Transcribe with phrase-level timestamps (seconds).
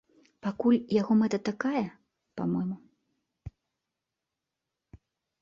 [0.43, 1.83] Пакуль яго мэта такая,
[2.41, 2.77] па-мойму.